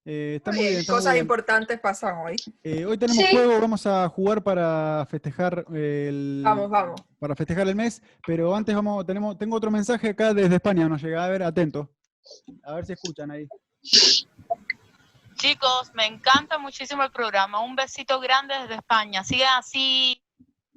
[0.05, 1.23] Eh, está Muy muy bien, bien, está muy cosas bien.
[1.23, 2.35] importantes pasan hoy.
[2.63, 3.31] Eh, hoy tenemos Sí.
[3.35, 7.01] juego, vamos a jugar para festejar el Vamos, vamos.
[7.19, 11.01] para festejar el mes, pero antes vamos, tenemos, tengo otro mensaje acá desde España, nos
[11.01, 11.89] llega, a ver, atento.
[12.63, 13.47] A ver si escuchan ahí.
[15.35, 17.59] Chicos, me encanta muchísimo el programa.
[17.61, 19.23] Un besito grande desde España.
[19.25, 20.22] Sigan así.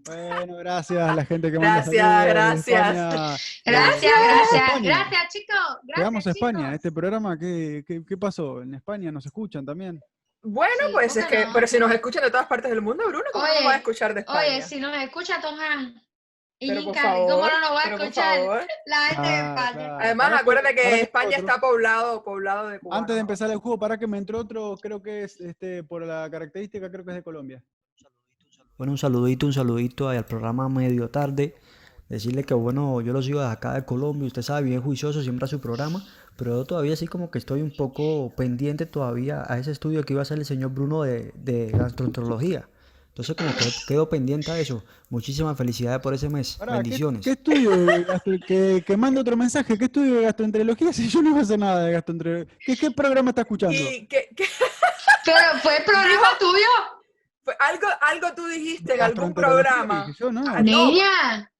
[0.06, 2.68] Bueno, gracias a la gente que manda Gracias, desde gracias.
[2.68, 3.36] España.
[3.64, 4.88] Gracias, gracias, España.
[4.88, 5.56] gracias, chicos.
[5.82, 6.74] Gracias, Llegamos a España.
[6.74, 8.62] Este programa, ¿qué, qué, qué pasó?
[8.62, 10.00] ¿En España nos escuchan también?
[10.42, 11.52] Bueno, Sí, pues ¿por es que, no?
[11.52, 13.76] pero si nos escuchan de todas partes del mundo, Bruno, ¿cómo Oye, nos va a
[13.78, 14.38] escuchar de España?
[14.40, 16.02] Oye, si nos escucha Hanks
[16.58, 18.66] y ¿cómo no nos va a pero por escuchar favor.
[18.86, 19.72] la gente de Ah, España?
[19.74, 19.98] claro.
[20.00, 23.00] Además, Para acuérdate que España otro- está poblado, poblado de cubanos.
[23.02, 26.02] Antes de empezar el juego, para que me entró otro, creo que es este por
[26.06, 27.62] la característica, creo que es de Colombia.
[28.78, 31.54] Bueno, un saludito, un saludito ahí al programa Medio Tarde.
[32.08, 35.46] Decirle que, bueno, yo lo sigo de acá de Colombia, usted sabe, bien juicioso siempre
[35.46, 36.04] a su programa,
[36.36, 40.12] pero yo todavía sí como que estoy un poco pendiente todavía a ese estudio que
[40.12, 42.68] iba a hacer el señor Bruno de, de gastroenterología.
[43.08, 44.84] Entonces como que quedo pendiente a eso.
[45.08, 46.56] Muchísimas felicidades por ese mes.
[46.58, 47.24] Pará, ¿qué- Bendiciones.
[47.24, 49.76] ¿qué, estudio de gastro- que, que mande otro mensaje?
[49.76, 50.92] ¿Qué estudio de gastroenterología?
[50.92, 52.54] Si yo no iba a hacer nada de gastroenterología.
[52.64, 53.74] ¿Qué, qué programa está escuchando?
[53.74, 54.44] Y que, que
[55.24, 56.68] Pero fue el programa tuyo.
[57.58, 60.12] Algo, algo tú dijiste en algún programa.
[60.18, 60.44] Yo no.
[60.46, 60.62] Ah, no.
[60.62, 61.50] Niña,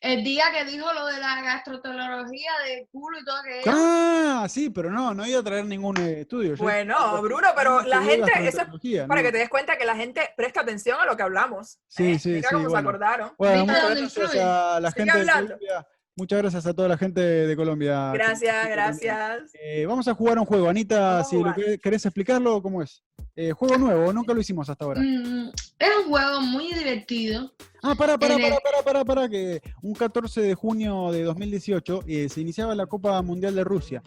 [0.00, 3.62] el día que dijo lo de la gastroenterología de culo y todo aquello.
[3.66, 6.56] Ah, sí, pero no, no iba a traer ningún eh, estudio.
[6.56, 9.26] Bueno, Bruno, pero no la gente, eso es para no.
[9.26, 11.78] que te des cuenta que la gente presta atención a lo que hablamos.
[11.88, 12.18] Sí, ¿eh?
[12.18, 12.88] sí, Mira sí, cómo se bueno.
[12.88, 13.32] acordaron.
[13.38, 15.32] Bueno, ¿Viste muchas gracias a la Sigue gente de.
[15.32, 15.86] Colombia.
[16.16, 18.12] Muchas gracias a toda la gente de Colombia.
[18.12, 19.50] Gracias, gracias.
[19.54, 20.68] Eh, vamos a jugar un juego.
[20.68, 21.52] Anita, Vamos si lo
[21.82, 23.02] querés explicarlo, ¿cómo es?
[23.36, 25.00] Eh, juego nuevo, nunca lo hicimos hasta ahora.
[25.00, 27.52] Mm, es un juego muy divertido.
[27.82, 32.28] Ah, para, para, para, para, para, para, que un 14 de junio de 2018 eh,
[32.28, 34.02] se iniciaba la Copa Mundial de Rusia.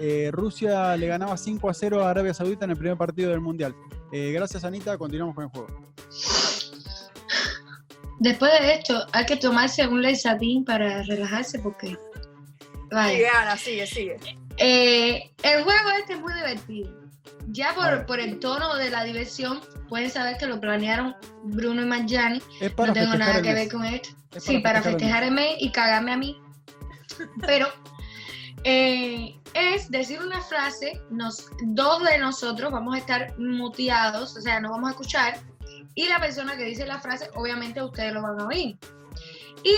[0.00, 3.40] Eh, Rusia le ganaba 5 a 0 a Arabia Saudita en el primer partido del
[3.40, 3.74] Mundial.
[4.12, 4.96] Eh, gracias, Anita.
[4.96, 5.92] Continuamos con el juego.
[8.20, 11.96] Después de esto, hay que tomarse un leisatín para relajarse porque.
[12.90, 13.10] Vaya.
[13.10, 14.16] Sigue, Ana, sigue, sigue.
[14.56, 16.97] Eh, el juego este es muy divertido.
[17.50, 21.86] Ya por, por el tono de la diversión, pueden saber que lo planearon Bruno y
[22.70, 24.10] para No tengo nada que ver con esto.
[24.34, 26.38] Es Sí, para festejar el mes y cagarme a mí.
[27.46, 27.66] Pero
[28.64, 34.60] eh, es decir una frase, nos, dos de nosotros vamos a estar muteados, o sea,
[34.60, 35.40] no vamos a escuchar,
[35.94, 38.76] y la persona que dice la frase, obviamente ustedes lo van a oír.
[39.64, 39.74] Y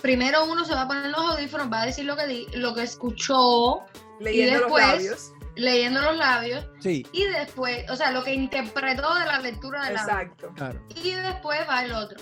[0.00, 2.74] primero uno se va a poner los audífonos, va a decir lo que, di- lo
[2.74, 3.80] que escuchó
[4.20, 5.32] Leyendo después- los labios.
[5.56, 9.94] Leyendo los labios, Sí, y después, o sea, lo que interpretó de la lectura del
[9.94, 10.12] labio.
[10.12, 10.52] Exacto.
[10.54, 10.80] claro.
[11.02, 12.18] Y después va el otro.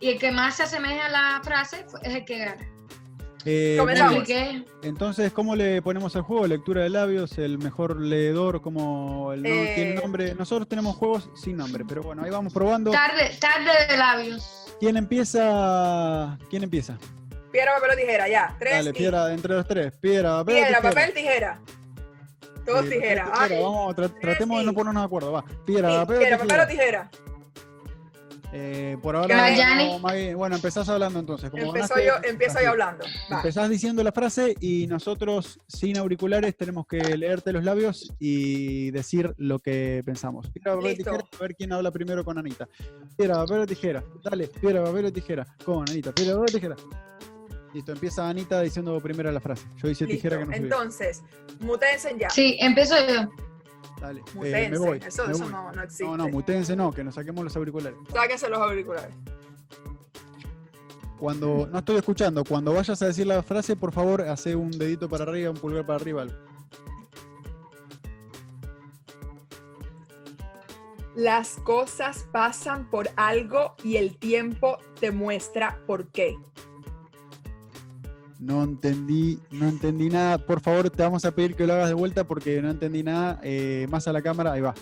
[0.00, 2.68] Y el que más se asemeja a la frase es el que gana.
[3.48, 3.78] Eh.
[4.82, 6.46] Entonces, ¿cómo le ponemos al juego?
[6.48, 9.72] Lectura de labios, el mejor leedor, como el no Eh.
[9.76, 10.34] tiene nombre.
[10.34, 12.90] Nosotros tenemos juegos sin nombre, pero bueno, ahí vamos probando.
[12.90, 14.74] Tarde, tarde de labios.
[14.80, 16.36] ¿Quién empieza?
[16.50, 16.98] ¿Quién empieza?
[17.52, 18.56] Piedra, papel o tijera, ya.
[18.58, 18.72] Tres.
[18.74, 19.92] Dale, y- piedra entre los tres.
[20.00, 20.90] Piedra, papel, Piedra, tijera.
[20.94, 21.60] papel, tijera.
[22.66, 23.24] Todos tijera.
[23.26, 25.32] papel, tijera, Ay, Vamos, tra- tratemos de no ponernos de acuerdo.
[25.32, 25.44] Va.
[25.64, 26.38] Piedra, sí, papel, tijera.
[26.38, 27.10] papel o tijera.
[28.52, 29.98] Eh, por ahora, no,
[30.38, 31.50] bueno, empezás hablando entonces.
[31.50, 33.04] Como Empezó ganaste, yo, empiezo yo hablando.
[33.30, 33.36] Va.
[33.38, 39.34] Empezás diciendo la frase y nosotros, sin auriculares, tenemos que leerte los labios y decir
[39.36, 40.48] lo que pensamos.
[40.50, 41.10] Piedra, papel, Listo.
[41.10, 42.66] tijera, a ver quién habla primero con Anita.
[43.16, 44.04] Piedra, papel o tijera.
[44.24, 45.46] Dale, piedra, papel o tijera.
[45.64, 46.12] Con Anita.
[46.12, 46.76] Piedra, papel o tijera.
[47.76, 49.66] Listo, empieza Anita diciendo primero la frase.
[49.76, 50.50] Yo hice tijera Listo.
[50.50, 50.64] que no.
[50.64, 51.22] Entonces,
[51.60, 52.30] mutense ya.
[52.30, 53.30] Sí, empiezo yo.
[54.00, 54.70] Dale, eh, Mutense.
[54.70, 55.00] me voy.
[55.06, 55.52] Eso, me eso voy.
[55.52, 56.04] no, no existe.
[56.04, 57.98] No, no, mutense no, que nos saquemos los auriculares.
[58.10, 59.14] Sáquense los auriculares.
[61.20, 65.06] Cuando no estoy escuchando, cuando vayas a decir la frase, por favor, hace un dedito
[65.10, 66.24] para arriba, un pulgar para arriba.
[71.14, 76.38] Las cosas pasan por algo y el tiempo te muestra por qué.
[78.46, 80.38] No entendí, no entendí nada.
[80.38, 83.40] Por favor, te vamos a pedir que lo hagas de vuelta porque no entendí nada.
[83.42, 84.72] Eh, más a la cámara, ahí va.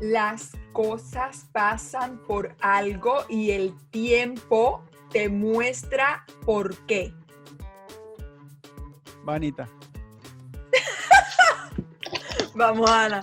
[0.00, 7.14] Las cosas pasan por algo y el tiempo te muestra por qué.
[9.28, 9.68] Va, Anita.
[12.56, 13.20] Vamos, Ana.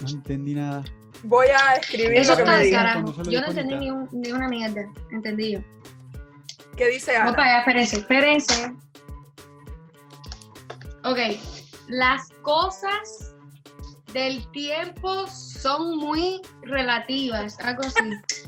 [0.00, 0.82] No entendí nada.
[1.22, 4.48] Voy a escribir Eso lo que está me Yo no entendí ni, un- ni una
[4.48, 4.84] mierda.
[5.12, 5.60] Entendí yo.
[6.76, 7.44] ¿Qué dice Vamos Ana?
[7.44, 8.72] allá, espérense, espérense.
[11.04, 11.18] Ok.
[11.88, 13.34] Las cosas
[14.12, 17.58] del tiempo son muy relativas.
[17.60, 18.00] Algo así.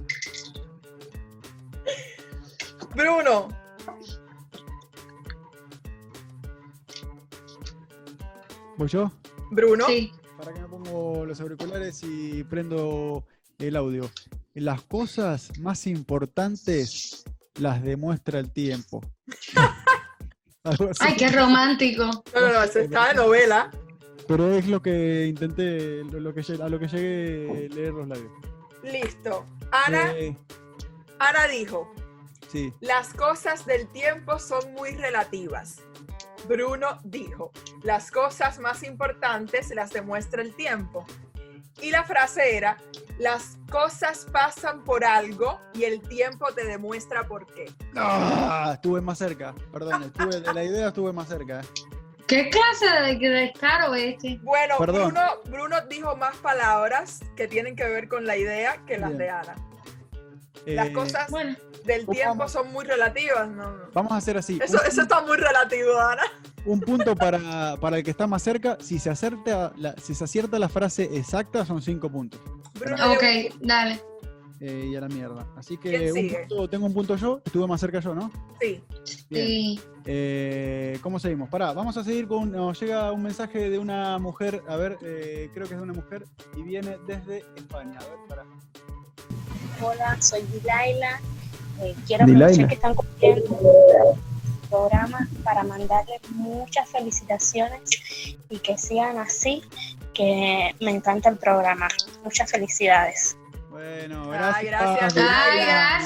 [2.94, 3.48] Bruno.
[8.76, 9.12] ¿Voy yo?
[9.50, 9.86] Bruno.
[9.86, 10.12] Sí.
[10.38, 13.24] Para que me pongo los auriculares y prendo
[13.58, 14.10] el audio.
[14.54, 17.24] Las cosas más importantes
[17.58, 19.00] las demuestra el tiempo.
[21.00, 22.04] Ay, qué romántico.
[22.34, 23.70] No, no, no, eso está de novela.
[24.26, 28.32] Pero es lo que intenté, lo, que, a lo que llegué a leer los labios.
[28.82, 29.44] Listo.
[29.70, 30.36] Ana, Eh,
[31.18, 31.92] Ana dijo,
[32.50, 32.72] Sí.
[32.80, 35.82] las cosas del tiempo son muy relativas.
[36.48, 37.50] Bruno dijo,
[37.82, 41.04] las cosas más importantes las demuestra el tiempo.
[41.80, 42.76] Y la frase era,
[43.18, 47.70] las cosas pasan por algo y el tiempo te demuestra por qué.
[47.96, 49.54] Ah, estuve más cerca.
[49.72, 51.60] Perdón, estuve, de la idea estuve más cerca.
[51.60, 51.64] eh.
[52.26, 54.38] ¿Qué clase de de descaro es este?
[54.42, 59.18] Bueno, Bruno dijo más palabras que tienen que ver con la idea que las Bien.
[59.18, 59.54] de Ana.
[60.66, 62.52] Las Eh, cosas Bueno, del ¿cómo tiempo vamos?
[62.52, 63.48] son muy relativas.
[63.48, 63.76] No.
[63.92, 64.58] Vamos a hacer así.
[64.62, 66.22] Eso, un, eso está muy relativo, Ana.
[66.64, 68.78] un punto para, para el que está más cerca.
[68.80, 72.40] Si se, acerta la, si se acierta la frase exacta, son cinco puntos.
[72.78, 74.00] Bruno ok, dio un- dale.
[74.60, 75.46] Eh, y a la mierda.
[75.56, 77.42] Así ¿Quién que un punto- tengo un punto yo.
[77.44, 78.30] Estuve más cerca yo, ¿no?
[78.60, 78.82] Sí.
[79.28, 79.46] Bien.
[79.46, 79.80] Sí.
[80.06, 81.50] Eh, ¿Cómo seguimos?
[81.50, 82.50] Pará, vamos a seguir con.
[82.50, 84.62] Nos llega un mensaje de una mujer.
[84.68, 86.24] A ver, eh, creo que es de una mujer.
[86.56, 87.98] Y viene desde España.
[87.98, 88.44] A ver, pará.
[89.80, 91.20] Hola, soy Dilaila.
[91.80, 92.46] Eh, quiero Dilaila.
[92.46, 93.58] aprovechar que están cumpliendo
[94.14, 98.00] el programa para mandarles muchas felicitaciones
[98.48, 99.62] y que sigan así,
[100.12, 101.88] que me encanta el programa.
[102.22, 103.36] Muchas felicidades.
[103.70, 105.14] Bueno, Ay, gracias.
[105.14, 106.03] gracias, Ay, gracias.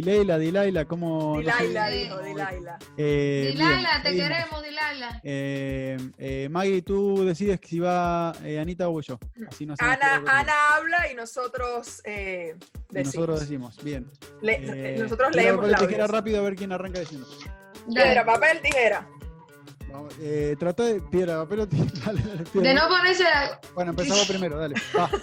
[0.00, 0.12] Yolanda.
[0.12, 1.40] Dilaila, Dilaila, ¿cómo?
[1.40, 1.66] no sé?
[1.68, 2.78] Dilaila dijo, Dilaila.
[2.96, 5.20] Eh, Dilaila, te queremos, Dilaila.
[5.22, 9.18] Eh, eh, Maggie, tú decides si va eh, Anita o yo.
[9.48, 12.56] Así no Ana, Ana habla y nosotros eh,
[12.90, 13.14] Y decimos.
[13.14, 14.10] nosotros decimos, bien.
[14.42, 17.26] Le- Eh, nosotros leemos la tijera rápido a ver quién arranca diciendo.
[17.92, 19.06] Piedra, papel, tijera.
[19.92, 21.90] Vamos, eh, trata de piedra, papel o tijera.
[22.06, 22.68] Dale, dale, piedra.
[22.68, 23.60] De no ponerse la...
[23.74, 24.74] Bueno, empezamos primero, dale.
[24.96, 25.08] Va.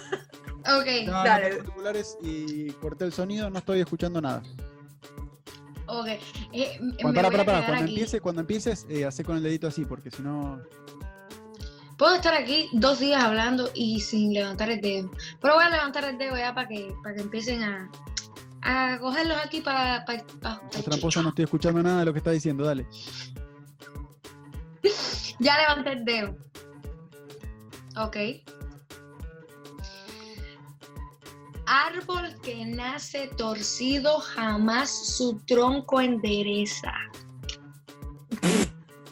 [0.62, 1.44] Ok, No, no Dale.
[1.50, 4.42] tengo auriculares y corté el sonido, no estoy escuchando nada.
[5.86, 6.06] ok.
[6.52, 7.66] Eh, Bueno, para, para, para.
[7.66, 10.60] Cuando, empiece, cuando empieces, eh, hace con el dedito así, porque si no.
[11.98, 15.10] Puedo estar aquí dos días hablando y sin levantar el dedo.
[15.40, 17.90] Pero voy a levantar el dedo ya para que, para que empiecen a,
[18.62, 20.04] a cogerlos aquí para...
[20.04, 22.86] para, para- tramposa, no estoy escuchando nada de lo que está diciendo, dale.
[25.38, 26.36] Ya levanté el dedo.
[27.96, 28.16] Ok.
[31.74, 36.92] Árbol que nace torcido jamás su tronco endereza.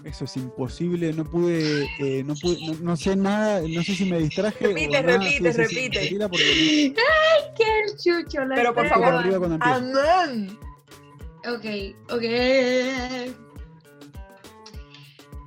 [0.05, 4.05] Eso es imposible, no pude, eh, no pude, no, no sé nada, no sé si
[4.05, 4.66] me distraje.
[4.66, 5.18] o Repite, nada.
[5.18, 6.29] repite, Sí, sí, sí, repite.
[6.29, 6.94] porque
[7.57, 8.44] ¡Qué chucho!
[8.44, 9.59] la Pero por favor.
[9.61, 10.59] Amén.
[11.46, 11.64] Ok,
[12.11, 12.25] ok.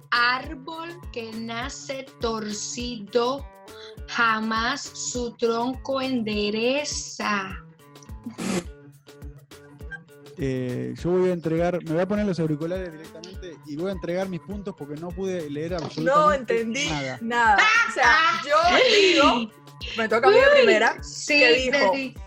[0.10, 3.46] Árbol que nace torcido,
[4.16, 7.58] jamás su tronco endereza.
[10.38, 13.94] Eh, yo voy a entregar, me voy a poner los auriculares directamente y voy a
[13.94, 17.18] entregar mis puntos porque no pude leer absolutamente No entendí nada.
[17.22, 17.58] nada.
[17.90, 18.58] O sea, yo
[18.98, 19.52] digo,
[19.98, 22.20] me toca a mí de primera, Sí, ¿Qué de dijo?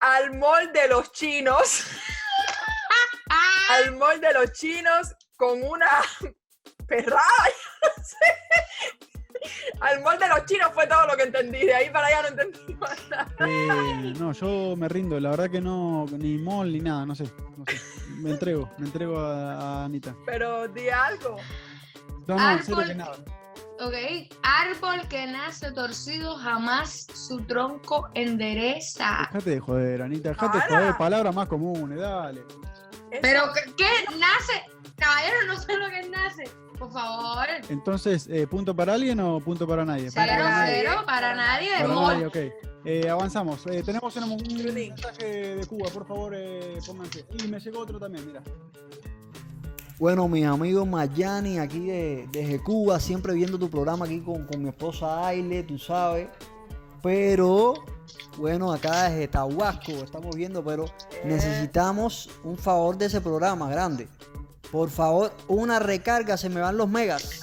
[0.00, 1.84] al mall de los chinos,
[3.70, 5.88] al mall de los chinos con una
[6.86, 9.09] perrada, yo no sé.
[9.80, 12.28] Al mall de los chinos fue todo lo que entendí, de ahí para allá no
[12.28, 13.28] entendí más nada.
[13.46, 17.24] Eh, no, yo me rindo, la verdad que no, ni mall ni nada, no sé,
[17.56, 17.80] no sé.
[18.18, 20.14] Me entrego, me entrego a, a Anita.
[20.26, 21.36] Pero di algo.
[22.26, 22.86] No, no, Árbol.
[22.86, 23.12] que nada.
[23.82, 23.94] Ok,
[24.42, 29.20] árbol que nace torcido, jamás su tronco endereza.
[29.32, 32.40] Dejate de joder, Anita, dejate de joder, palabras más comunes, dale.
[33.10, 34.62] Eso- Pero, ¿qué, qué nace?
[34.98, 36.44] Caballero, no sé lo que nace.
[36.80, 37.46] Por favor.
[37.68, 40.10] Entonces, eh, ¿punto para alguien o punto para nadie?
[40.10, 40.74] Cero, para nadie.
[40.80, 41.68] cero, para nadie.
[41.78, 42.36] Para nadie, ok.
[42.86, 43.66] Eh, avanzamos.
[43.66, 47.26] Eh, tenemos un, mensaje de Cuba, por favor, eh, pónganse.
[47.38, 48.42] Y me llegó otro también, mira.
[49.98, 54.62] Bueno, mis amigos Mayani, aquí de, desde Cuba, siempre viendo tu programa aquí con, con
[54.62, 56.28] mi esposa Aile, tú sabes.
[57.02, 57.74] Pero,
[58.38, 60.86] bueno, acá desde Tahuasco estamos viendo, pero
[61.26, 64.08] necesitamos un favor de ese programa grande.
[64.70, 67.40] Por favor, una recarga, se me van los megas.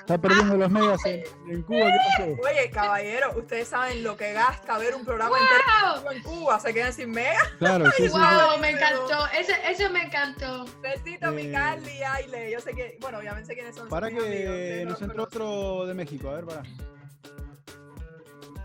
[0.00, 2.30] Está perdiendo los megas en, en Cuba, ¿qué pasó?
[2.48, 6.92] Oye, caballero, ustedes saben lo que gasta ver un programa entero en Cuba, se quedan
[6.92, 7.38] sin mega.
[7.58, 8.10] Claro, sí, sí, sí.
[8.10, 9.26] Wow, me encantó.
[9.38, 10.64] Ese, ese me encantó.
[10.82, 11.52] Besito, mi Eh.
[11.52, 12.50] Carly y Aile.
[12.50, 13.88] Yo sé que, bueno, obviamente sé quiénes son.
[13.88, 16.62] Para amigos, que pero- nos entró otro de México, a ver, para.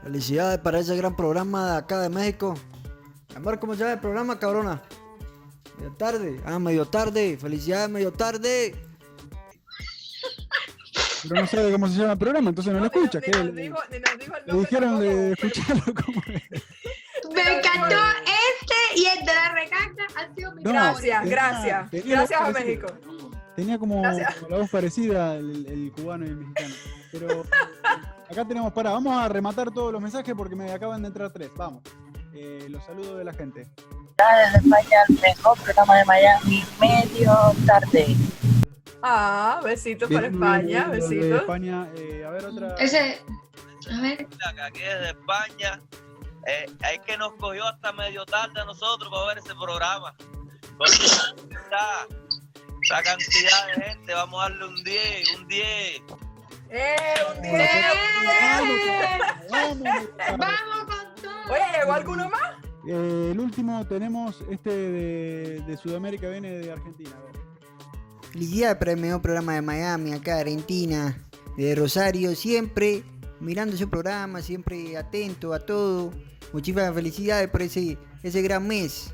[0.03, 2.55] Felicidades para ese gran programa de acá de México.
[3.35, 4.81] Amor, ¿cómo se llama el programa, cabrona?
[5.77, 6.41] Medio tarde.
[6.45, 7.37] Ah, medio tarde.
[7.39, 8.75] Felicidades, medio tarde.
[11.27, 13.19] Pero no sabe cómo se llama el programa, entonces no lo escucha.
[13.19, 13.31] ni ¿qué?
[13.31, 16.21] nos Le, dijo- ni nos dijo el le nombre dijeron de escucharlo como.
[17.33, 20.71] Me encantó este y el de la recarga ha sido mi No.
[20.71, 21.89] Gracias, tenía- gracias.
[21.91, 22.63] tenía Gracias a parecida.
[22.65, 22.87] México.
[23.55, 24.41] Tenía como Gracias.
[24.49, 26.75] la voz parecida el, el cubano y el mexicano.
[27.11, 27.43] Pero
[28.29, 31.49] Acá tenemos, para, vamos a rematar todos los mensajes porque me acaban de entrar tres.
[31.55, 31.81] Vamos.
[32.33, 33.67] Eh, los saludos de la gente.
[34.17, 38.15] Desde España, el mejor programa de Miami, medio tarde.
[39.03, 41.41] Ah, besitos para España, de besitos.
[41.41, 42.75] España, eh, a ver otra.
[42.79, 43.21] Ese,
[43.91, 44.27] a ver,
[44.63, 45.81] aquí desde España.
[46.47, 50.15] Eh, hay que nos cogió hasta medio tarde a nosotros para ver ese programa.
[50.77, 50.87] Con
[52.81, 56.01] esa cantidad, de gente, vamos a darle un 10, un 10.
[56.69, 56.95] ¡Eh,
[57.29, 57.91] un Vamos, día!
[59.51, 59.83] Vamos,
[60.29, 60.37] vamos.
[60.37, 61.53] vamos con todo.
[61.53, 62.64] Oye, ¿llegó alguno más?
[62.87, 67.11] Eh, el último tenemos este de, de Sudamérica, viene de Argentina.
[67.17, 67.35] A ver.
[68.31, 71.17] Felicidades para el mejor programa de Miami, acá Argentina,
[71.57, 73.03] de Rosario, siempre
[73.39, 76.11] mirando ese programa, siempre atento a todo.
[76.53, 79.11] Muchísimas felicidades por ese, ese gran mes.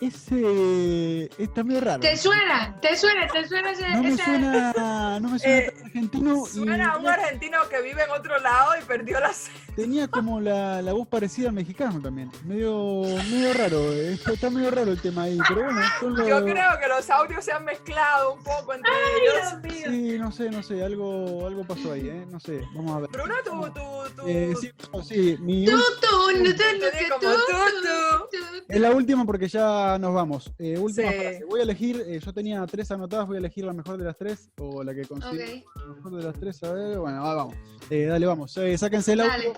[0.00, 2.00] Ese está medio raro.
[2.00, 2.76] ¿Te suena?
[2.80, 3.28] ¿Te suena?
[3.28, 3.88] ¿Te suena ese?
[3.90, 6.44] No me ese- suena, no me suena Eh, argentino.
[6.46, 9.52] y Suena a un argentino que vive en otro lado y perdió la sed.
[9.76, 12.30] tenía como la, la voz parecida al mexicano también.
[12.44, 13.92] Medio, medio raro.
[13.92, 15.38] eh, Está, medio raro el tema ahí.
[15.48, 19.82] Pero bueno, Yo creo que los audios se han mezclado un poco entre ellos.
[19.84, 20.82] Sí, no sé, no sé.
[20.84, 22.26] Algo, algo pasó ahí, ¿eh?
[22.30, 22.62] No sé.
[22.74, 23.10] Vamos a ver.
[23.10, 24.28] Bruno, tú, tú, tú.
[24.28, 25.78] Eh, sí, no, sí, mi Tú, tú,
[26.38, 28.64] no, tú, Te como tú, tú, tú, tú.
[28.68, 30.52] es la última porque ya nos vamos.
[30.58, 31.18] Eh, última Sí.
[31.18, 31.44] frase.
[31.48, 34.16] Voy a elegir, eh, yo tenía tres anotadas, voy a elegir la mejor de las
[34.16, 36.62] tres o la que considero Ok, la mejor de las tres.
[36.64, 37.54] A ver, bueno, ah, vamos.
[37.90, 38.56] Eh, dale, vamos.
[38.56, 39.32] Eh, sáquense el audio.
[39.32, 39.52] dale.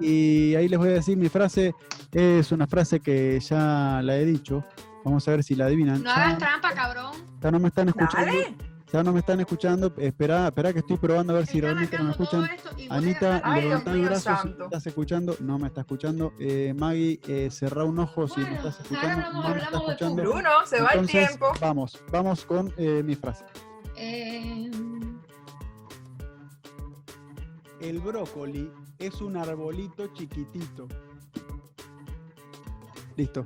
[0.00, 1.74] Y ahí les voy a decir mi frase.
[2.12, 4.64] Es una frase que ya la he dicho.
[5.04, 5.98] Vamos a ver si la adivinan.
[6.02, 7.12] No Ya, hagas trampa, cabrón.
[7.40, 8.26] ya no me están escuchando.
[8.26, 8.54] Dale.
[8.92, 9.94] Ya no me están escuchando.
[9.96, 12.46] Espera, espera que estoy probando a ver si realmente no me escuchan.
[12.90, 15.36] Anita, levanta el brazo si me estás escuchando.
[15.40, 16.34] No me está escuchando.
[16.38, 19.08] Eh, Maggie, eh, cerrá un ojo si me estás ahora escuchando.
[19.08, 20.22] hablamos- No me está hablamos de escuchando.
[20.22, 21.52] Bruno, se va el Entonces, tiempo.
[21.60, 23.44] Vamos, vamos con eh, mi frase.
[23.96, 24.51] Eh,
[27.82, 30.86] El brócoli es un arbolito chiquitito.
[33.16, 33.44] Listo.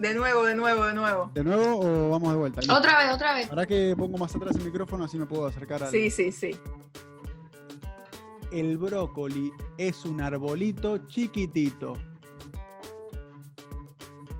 [0.00, 1.30] De nuevo, de nuevo, de nuevo.
[1.32, 2.60] ¿De nuevo o vamos de vuelta?
[2.60, 2.74] Listo.
[2.74, 3.48] otra vez, otra vez.
[3.48, 5.90] Ahora que pongo más atrás el micrófono, así me puedo acercar al.
[5.92, 6.58] Sí, sí, sí.
[8.50, 11.92] El brócoli es un arbolito chiquitito.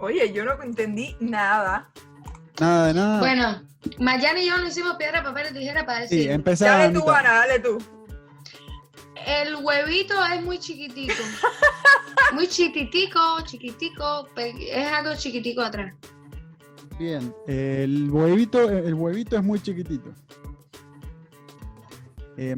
[0.00, 1.92] Oye, yo no entendí nada.
[2.58, 3.18] Nada de nada.
[3.20, 3.62] Bueno,
[4.00, 6.30] Mayani y yo no hicimos piedra, papel y tijera para sí, decir.
[6.32, 6.66] empezá.
[6.66, 7.08] Dale tú.
[7.08, 7.78] Ana, dale tú.
[9.40, 11.14] El huevito es muy chiquitico.
[12.32, 14.28] muy chiquitico, chiquitico.
[14.36, 15.94] Es algo chiquitico atrás.
[16.98, 17.34] Bien.
[17.46, 20.10] El huevito, el huevito es muy chiquitito.
[22.36, 22.54] Eh.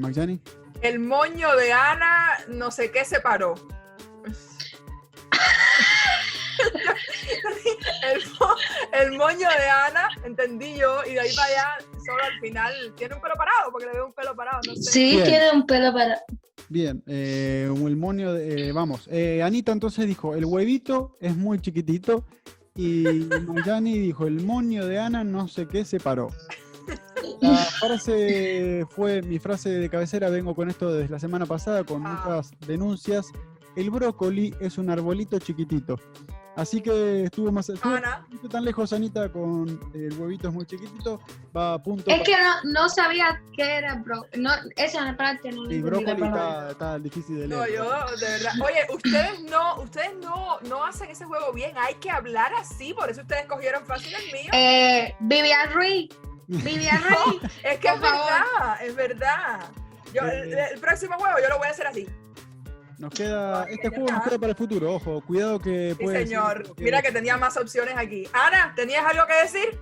[0.82, 3.54] El moño de Ana, no sé qué se paró.
[8.02, 8.56] el, mo-
[8.92, 13.14] el moño de Ana, entendí yo, y de ahí para allá, solo al final, tiene
[13.14, 14.82] un pelo parado, porque le veo un pelo parado, no sé.
[14.92, 15.24] Sí, Bien.
[15.24, 16.20] tiene un pelo para.
[16.68, 17.02] Bien.
[17.06, 19.08] Eh, el monio, de- eh, vamos.
[19.10, 22.24] Eh, Anita entonces dijo, el huevito es muy chiquitito.
[22.76, 23.04] Y
[23.48, 26.28] Magyani dijo, el moño de Ana no sé qué se paró.
[27.40, 32.02] La frase fue mi frase de cabecera, vengo con esto desde la semana pasada con
[32.06, 32.22] Ah.
[32.24, 33.26] muchas denuncias.
[33.76, 35.98] El brócoli es un arbolito chiquitito.
[36.56, 40.64] Así que estuvo más estuvo Ana, no tan lejos Anita con el huevito es muy
[40.64, 41.20] chiquitito,
[41.56, 42.08] va a punto.
[42.10, 44.24] Es que no, no sabía qué era bro.
[44.36, 47.60] No, esa parte no la brócoli está, está difícil de leer.
[47.60, 48.52] no, yo, de verdad.
[48.64, 53.10] Oye, ustedes no, ustedes no, no hacen ese juego bien, hay que hablar así, por
[53.10, 54.50] eso ustedes cogieron fácil el mío.
[54.52, 56.08] Eh, Vivian Ruiz.
[56.46, 57.42] Vivian Ruiz.
[57.64, 59.60] Es que es verdad, es verdad.
[60.12, 60.66] Yo, el, Eh.
[60.74, 62.06] el próximo juego yo lo voy a hacer así.
[62.98, 66.74] Nos queda, este juego nos queda para el futuro, ojo, cuidado que Sí, puede señor.
[66.78, 68.26] Mira que tenía más opciones aquí.
[68.32, 69.80] Ana, ¿tenías algo que decir?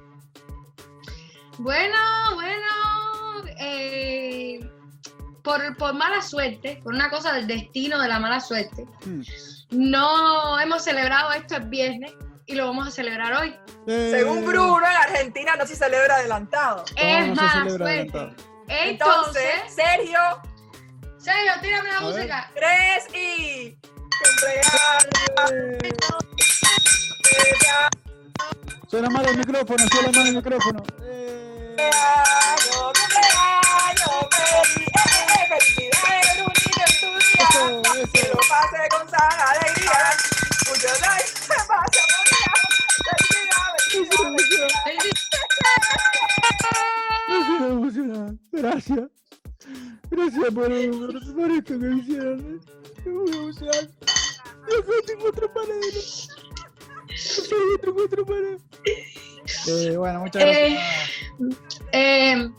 [1.58, 1.96] Bueno,
[2.34, 3.52] bueno.
[3.58, 4.60] eh,
[5.44, 9.22] por, por mala suerte, por una cosa del destino de la mala suerte, Hmm.
[9.70, 12.12] no hemos celebrado esto el viernes
[12.46, 13.54] y lo vamos a celebrar hoy.
[13.86, 16.84] Eh, Según Bruno, en Argentina no se celebra adelantado.
[16.96, 17.84] Es no fuerte.
[17.84, 18.34] adelantado.
[18.68, 20.18] Entonces, Entonces, Sergio,
[21.22, 22.14] Sergio, tírame la A ver.
[22.14, 22.50] música.
[22.54, 23.76] tres y.
[24.18, 24.72] Cumpleaños.
[28.90, 30.82] Suena mal el micrófono, suena mal el micrófono.
[31.02, 31.90] Eh, eh.
[37.38, 38.12] Eso, eso.
[38.12, 40.12] Que lo pase con sana alegría.
[40.66, 42.00] Se pase
[44.84, 45.28] felicidades.
[48.52, 49.11] Gracias.
[50.22, 50.68] Gracias por,
[51.12, 52.60] por, por esto que hicieron.
[53.04, 53.88] Me voy a emocionar.
[54.68, 55.94] Yo tengo otra pared.
[57.08, 58.58] Yo tengo otra pared.
[59.68, 61.60] Eh, bueno, muchas Eh, gracias.
[61.92, 62.50] eh,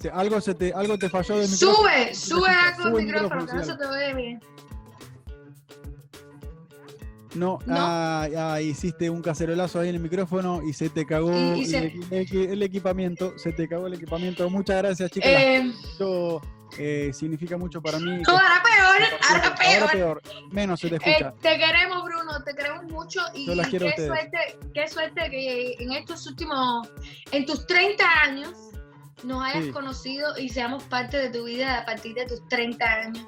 [0.00, 1.78] Se- algo, se te, algo te falló del micrófono.
[1.88, 4.40] Sube, sube algo el micrófono, que no se te oye bien.
[7.38, 7.74] No, No.
[7.78, 11.60] Ah, ah, hiciste un cacerolazo ahí en el micrófono y se te cagó Y- y
[11.62, 13.38] el, se- equi- el equipamiento.
[13.38, 14.48] Se te cagó el equipamiento.
[14.50, 15.30] Muchas gracias, chicas.
[15.30, 16.40] Eh, Esto
[16.78, 18.22] eh, significa mucho para mí.
[18.22, 20.22] que- ahora peor, ahora Ahora peor.
[20.50, 21.34] Menos se te Eh, escucha.
[21.40, 24.38] te queremos, Bruno, te queremos mucho y, Yo las y quiero a qué suerte,
[24.74, 26.88] qué suerte que en estos últimos,
[27.32, 28.52] en tus 30 años,
[29.24, 29.70] nos hayas Sí.
[29.72, 33.26] conocido y seamos parte de tu vida a partir de tus 30 años.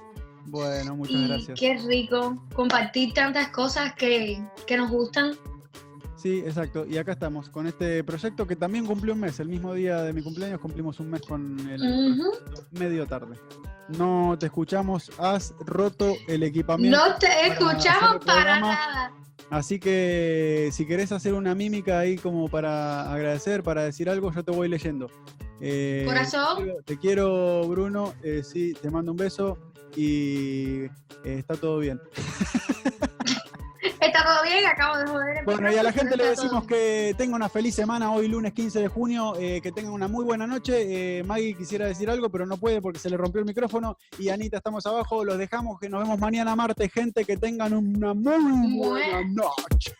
[0.50, 1.60] Bueno, muchas y gracias.
[1.60, 5.32] qué rico compartir tantas cosas que, que nos gustan.
[6.16, 6.84] Sí, exacto.
[6.86, 9.40] Y acá estamos con este proyecto que también cumplió un mes.
[9.40, 12.20] El mismo día de mi cumpleaños cumplimos un mes con el
[12.72, 13.36] medio tarde.
[13.96, 16.98] No te escuchamos, has roto el equipamiento.
[16.98, 19.14] No te para escuchamos para nada.
[19.50, 24.44] Así que si querés hacer una mímica ahí como para agradecer, para decir algo, yo
[24.44, 25.08] te voy leyendo.
[25.60, 26.56] Eh, Corazón.
[26.56, 28.14] Te quiero, te quiero, Bruno.
[28.22, 30.90] Eh, sí, te mando un beso y eh,
[31.24, 32.00] está todo bien.
[34.00, 35.38] Está todo bien, acabo de joder.
[35.38, 38.52] el Bueno, y a la gente le decimos que tenga una feliz semana hoy lunes
[38.54, 41.18] 15 de junio, eh, que tengan una muy buena noche.
[41.18, 43.98] Eh, Maggie quisiera decir algo, pero no puede porque se le rompió el micrófono.
[44.18, 48.14] Y Anita, estamos abajo, los dejamos, que nos vemos mañana martes, gente, que tengan una
[48.14, 49.94] muy buena noche.